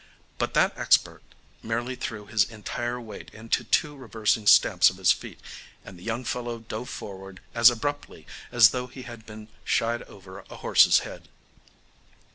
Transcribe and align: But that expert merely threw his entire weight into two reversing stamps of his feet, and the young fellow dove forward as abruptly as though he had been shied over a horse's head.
But 0.39 0.55
that 0.55 0.75
expert 0.79 1.21
merely 1.61 1.93
threw 1.95 2.25
his 2.25 2.43
entire 2.45 2.99
weight 2.99 3.29
into 3.35 3.63
two 3.63 3.95
reversing 3.95 4.47
stamps 4.47 4.89
of 4.89 4.97
his 4.97 5.11
feet, 5.11 5.39
and 5.85 5.95
the 5.95 6.01
young 6.03 6.23
fellow 6.23 6.57
dove 6.57 6.89
forward 6.89 7.39
as 7.53 7.69
abruptly 7.69 8.25
as 8.51 8.71
though 8.71 8.87
he 8.87 9.03
had 9.03 9.27
been 9.27 9.47
shied 9.63 10.01
over 10.09 10.39
a 10.49 10.55
horse's 10.55 11.01
head. 11.05 11.27